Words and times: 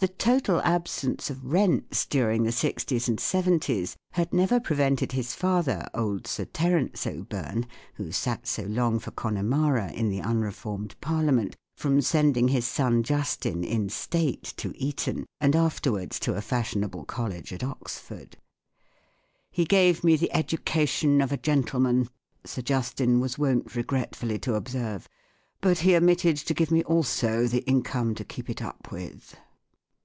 The 0.00 0.08
total 0.08 0.62
absence 0.62 1.28
of 1.28 1.52
rents 1.52 2.06
during 2.06 2.44
the 2.44 2.52
sixties 2.52 3.06
and 3.06 3.20
seventies 3.20 3.98
had 4.12 4.32
never 4.32 4.58
prevented 4.58 5.12
his 5.12 5.34
father, 5.34 5.84
old 5.92 6.26
Sir 6.26 6.46
Terence 6.46 7.06
O'Byrne, 7.06 7.66
who 7.96 8.10
sat 8.10 8.46
so 8.46 8.62
long 8.62 8.98
for 8.98 9.10
Connemara 9.10 9.92
in 9.92 10.08
the 10.08 10.22
unreformed 10.22 10.98
Parliament, 11.02 11.54
from 11.76 12.00
sending 12.00 12.48
his 12.48 12.66
son 12.66 13.02
Justin 13.02 13.62
in 13.62 13.90
state 13.90 14.44
to 14.56 14.72
Eton, 14.82 15.26
and 15.38 15.54
afterwards 15.54 16.18
to 16.20 16.32
a 16.32 16.40
fashionable 16.40 17.04
college 17.04 17.52
at 17.52 17.62
Oxford. 17.62 18.38
44 19.48 19.48
He 19.50 19.64
gave 19.66 20.02
me 20.02 20.16
the 20.16 20.34
education 20.34 21.20
of 21.20 21.30
a 21.30 21.36
gentleman," 21.36 22.08
Sir 22.46 22.62
Justin 22.62 23.20
was 23.20 23.36
wont 23.36 23.76
regretfully 23.76 24.38
to 24.38 24.54
observe; 24.54 25.10
44 25.60 25.60
but 25.60 25.78
he 25.80 25.94
omitted 25.94 26.38
to 26.38 26.54
give 26.54 26.70
me 26.70 26.82
also 26.84 27.46
the 27.46 27.62
income 27.64 28.14
to 28.14 28.24
keep 28.24 28.48
it 28.48 28.62
up 28.62 28.90
with." 28.90 29.36